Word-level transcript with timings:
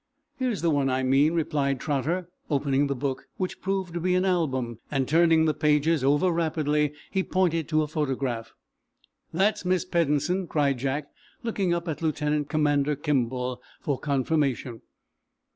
"Here's 0.35 0.63
the 0.63 0.71
one 0.71 0.89
I 0.89 1.03
mean," 1.03 1.35
replied 1.35 1.79
Trotter, 1.79 2.27
opening 2.49 2.87
the 2.87 2.95
book, 2.95 3.27
which 3.37 3.61
proved 3.61 3.93
to 3.93 3.99
be 3.99 4.15
an 4.15 4.25
album, 4.25 4.79
and 4.89 5.07
turning 5.07 5.45
the 5.45 5.53
pages 5.53 6.03
over 6.03 6.31
rapidly. 6.31 6.93
He 7.11 7.21
pointed 7.21 7.67
to 7.69 7.83
a 7.83 7.87
photograph. 7.87 8.55
"That's 9.31 9.63
Miss 9.63 9.85
Peddensen," 9.85 10.47
cried 10.47 10.79
Jack, 10.79 11.05
looking 11.43 11.71
up 11.71 11.87
at 11.87 12.01
Lieutenant 12.01 12.49
Commander 12.49 12.95
Kimball 12.95 13.61
for 13.79 13.99
confirmation. 13.99 14.81